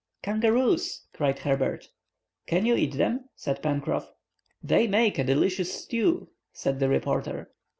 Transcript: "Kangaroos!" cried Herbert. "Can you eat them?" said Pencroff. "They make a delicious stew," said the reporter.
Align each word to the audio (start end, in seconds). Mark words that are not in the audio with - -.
"Kangaroos!" 0.23 1.05
cried 1.13 1.37
Herbert. 1.37 1.89
"Can 2.47 2.65
you 2.65 2.73
eat 2.75 2.93
them?" 2.95 3.29
said 3.35 3.61
Pencroff. 3.61 4.11
"They 4.63 4.87
make 4.87 5.19
a 5.19 5.23
delicious 5.23 5.71
stew," 5.71 6.29
said 6.51 6.79
the 6.79 6.89
reporter. 6.89 7.51